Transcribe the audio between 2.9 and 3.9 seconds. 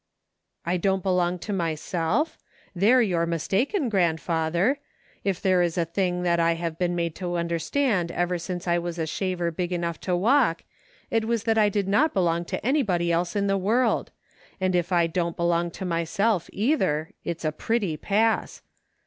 you're mis taken,